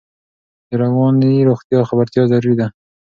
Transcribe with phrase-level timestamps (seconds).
[0.69, 2.67] د رواني روغتیا خبرتیا ضروري ده.